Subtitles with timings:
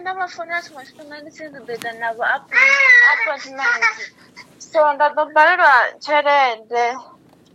[0.00, 2.24] ndavafonera simasitonandisizibhedha navo
[3.14, 3.84] apartment
[4.70, 6.84] so ndatobalelwa tshelede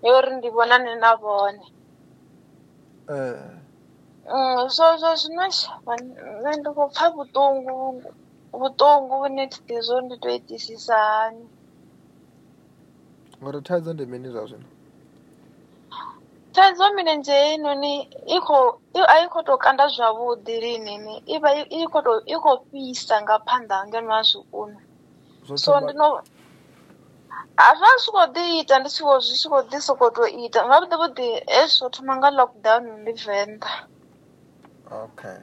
[0.06, 1.64] yori ndi vonane na vone
[4.34, 5.46] mm, swozwo zwino
[6.42, 7.74] nṋe ndi khou pfha vhuṱungu
[8.60, 11.46] vhuṱungu vhune thiḓi zwo ndi tou itisisa hani.
[13.40, 14.68] Ngori thaidzo ndi mini zwa zwino
[16.56, 17.94] thaidzo milenzhe heinoni
[18.36, 18.66] i khou
[19.14, 23.16] a i khou tou kanda zwavhuḓi linini i vha i khou tou i khou fhisa
[23.24, 24.42] nga phanḓa ngeno ha zwo
[25.64, 26.08] so ndi no
[27.66, 30.28] a zwa zwi khou ḓi ita ndi tshi khou zwi tshi khou ḓi sokou tou
[30.46, 30.60] ita.
[30.68, 33.74] Zwavhuḓi vhuḓi hezwi zwo thoma nga lockdown ndi venḓa.
[35.04, 35.40] Okay.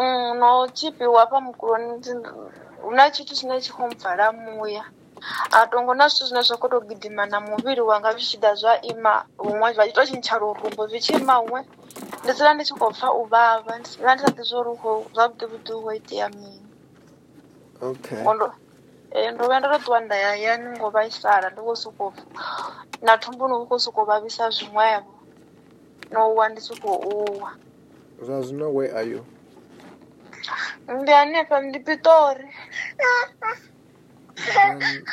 [0.00, 1.92] Mm, no tshipiwa hafha mukuloni
[2.82, 4.84] hu na tshithu tshine tshi khou mpfala muya
[5.52, 8.54] a tongo na zwithu zwine zwa khou tou gidima na muvhili wanga zwi tshi ḓa
[8.60, 11.60] zwa ima huṅwe zwa tshi tou tshintsha lurumbu zwi tshi ima huṅwe.
[12.22, 14.98] Ndi dzula ndi tshi khou pfha u vhavha ndi dzula ndi sa ḓi hu khou
[15.14, 16.60] zwavhuḓi vhuḓi hu khou itea mini.
[17.80, 18.20] Okay.
[19.32, 22.10] Ndo vhuya ndo tou ṱuwa nda ya hayani ngo vhaisala ndi khou sokou
[23.04, 25.12] na thumbuni hu khou sokou vhavhisa zwiṅwevho
[26.12, 27.50] no uwa ndi tshi khou uwa
[28.24, 29.22] zwa zwino where are you?
[30.88, 32.48] Ndi hanefha ndi piṱori
[34.80, 35.04] then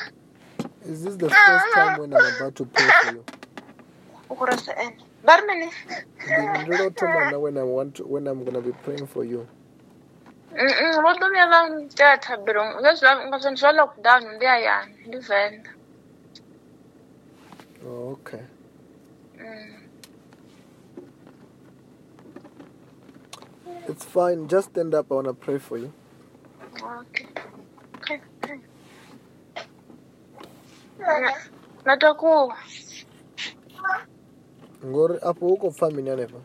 [0.86, 3.24] is this the first time when i'm about to pray for you?
[4.30, 4.96] U khou rasa ene
[5.26, 8.62] vha ri mini ndi ndi lwo thoma na when i want to, when i'm gonna
[8.62, 9.48] be praying for you.
[10.52, 15.18] Vho ḓo vhuya vha ntela thabelo nga zwa nga zwa zwa lockdown ndi hayani ndi
[15.18, 15.72] venḓa
[17.88, 18.44] oh, okay.
[19.40, 19.78] Mm.
[23.90, 25.92] it's fine just stand up i want to pray for you.
[26.82, 27.28] Okay,
[31.02, 31.34] Na-
[31.86, 32.58] na takuwa
[34.86, 36.40] ngori afho hu khou pfa mini hanefha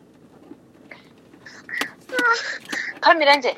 [3.01, 3.53] kha milenzhe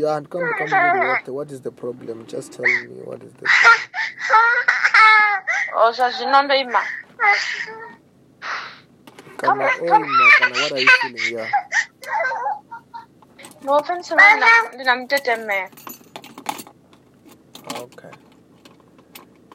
[0.00, 2.26] yeah kambo ka muvhili woṱhe what is the problem?
[2.26, 3.46] Just tell me what is the
[5.76, 6.82] o zwa zwino ndo ima.
[9.36, 11.50] Kana o ima kana what are you feeling yeah
[13.62, 15.18] vho pfa ndi na- ndi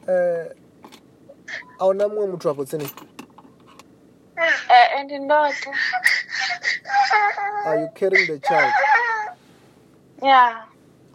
[0.08, 2.88] a hu na muṅwe muthu afho tsini?
[4.70, 5.70] Ee ndi ndoṱhe.
[7.64, 8.74] Are you carrying the child?
[10.22, 10.68] Ya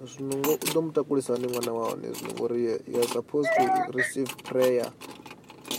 [0.05, 4.31] zwino u ḓo mutakulisa hani ṅwana wa hone zwino ngori you- are supposed to receive
[4.43, 4.93] prayer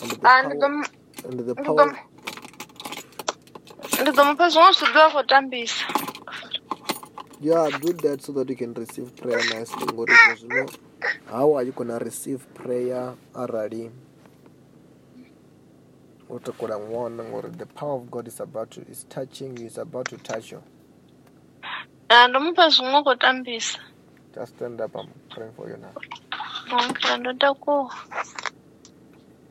[0.03, 0.93] and the Ah, power, mu-
[1.25, 1.93] and the power
[4.01, 5.85] ndi ḓo mupha zwiṅwe zwithu ḓo a khou tambisa.
[7.41, 10.71] Yeah do that so that you can receive prayer nicely ngori zwo zwino
[11.31, 13.91] how are you gonna receive prayer arali
[16.29, 19.79] wo takula ṅwana ngori the power of god is about to is touching you is
[19.79, 20.63] about to touch you.
[22.11, 23.79] Ya ndo mupha zwiṅwe a khou tambisa.
[24.35, 25.95] Just stand up i'm praying for you now.
[26.89, 27.95] Okay ndo takuwa.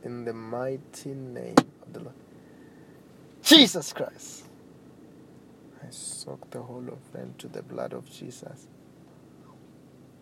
[0.06, 2.16] In the mighty name of the lord
[3.50, 4.46] jesus christ
[5.84, 8.68] i soak the whole of them to the blood of jesus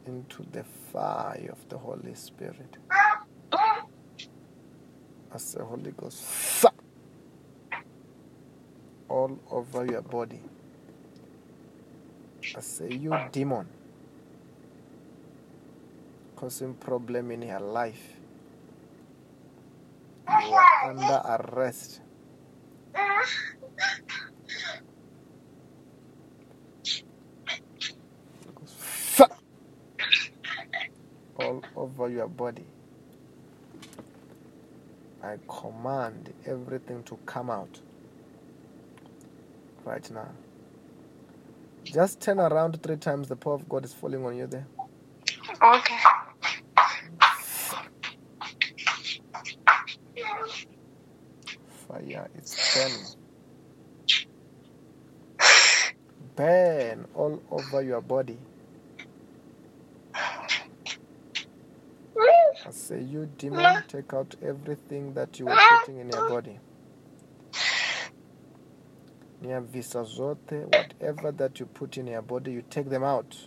[0.07, 2.77] into the fire of the holy spirit
[5.33, 6.71] as the Holy Ghost fire
[9.09, 10.41] all over your body.
[12.55, 13.67] I say, you demon,
[16.35, 18.13] causing problem in your life.
[20.29, 22.01] You are under arrest.
[28.67, 29.29] Fire
[32.07, 32.65] your body.
[35.23, 37.81] I command everything to come out
[39.85, 40.29] right now.
[41.85, 43.29] Just turn around three times.
[43.29, 44.67] The power of God is falling on you there.
[45.63, 45.97] okay
[51.67, 53.07] Fire it's burning.
[56.35, 58.37] Burn all over your body.
[62.67, 66.59] I say, you demon, take out everything that you were putting in your body.
[69.41, 73.37] Near visa zote, whatever that you put in your body, you take them out.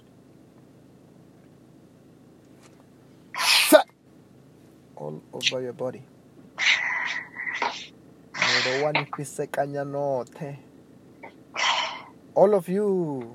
[4.97, 6.03] All over your body.
[9.87, 10.43] Note.
[10.43, 10.55] Eh?
[12.35, 13.35] All of you.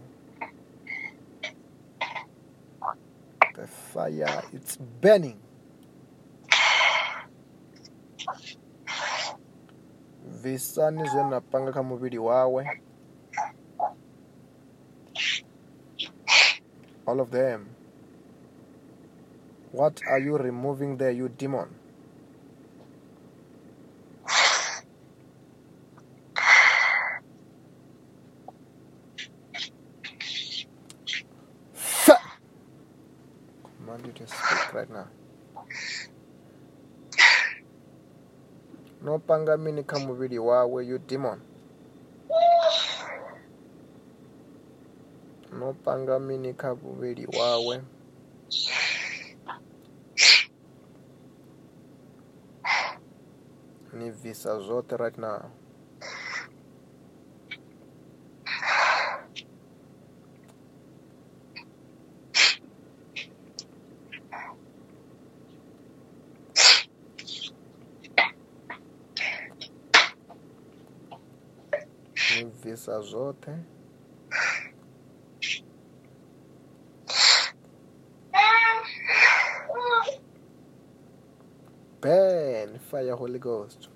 [3.56, 5.40] The fire, it's burning.
[10.46, 12.82] Visani zwe na panga kha muvhili wawe
[17.08, 17.68] All of them.
[19.72, 21.70] What are you removing there, you demon?
[34.74, 35.08] Right now.
[39.06, 41.40] Nopanga mini kha muvhili wawe you demon.
[45.60, 47.76] Nopanga mini kha muvhili wawe.
[53.94, 55.40] Ni bvisa zwoṱhe right now
[72.56, 73.56] ni bvisa zwoṱhe?
[82.02, 83.90] Burn fire holy ghost.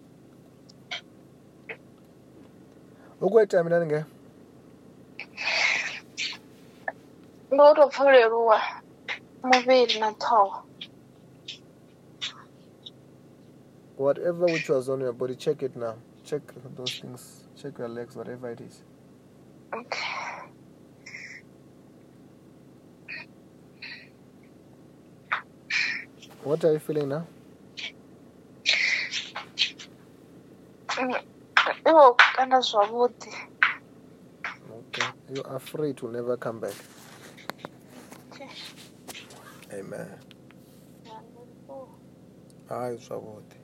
[3.21, 4.06] Ukuita mina ninge
[7.51, 8.59] ndi u tou pfuleliwa
[9.44, 10.63] muvhili na ṱhoho.
[13.97, 15.95] Whatever which was on your body check it now.
[16.23, 16.41] Check
[16.75, 18.83] those things check your legs whatever it is.
[19.73, 20.06] Okay.
[26.44, 27.25] what are you feeling now?
[30.97, 31.15] Mm,
[31.89, 33.31] iwo kukanda zwavhuḓi
[34.79, 35.07] okay.
[35.35, 36.75] You are free to never come back.
[38.31, 38.50] Okay.
[39.73, 40.09] amen.
[42.69, 43.58] Hayi zwavhuḓi